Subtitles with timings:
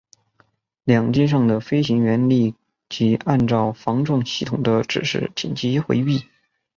[0.83, 2.55] 两机上的飞行员立
[2.89, 6.23] 即按照防撞系统的指示紧急回避。